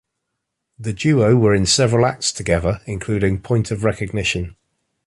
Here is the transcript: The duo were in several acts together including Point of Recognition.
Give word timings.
The 0.79 0.93
duo 0.93 1.35
were 1.35 1.53
in 1.53 1.67
several 1.67 2.07
acts 2.07 2.31
together 2.31 2.81
including 2.87 3.39
Point 3.39 3.69
of 3.69 3.83
Recognition. 3.83 4.55